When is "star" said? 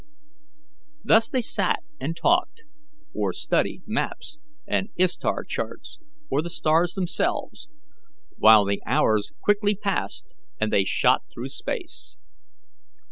5.05-5.43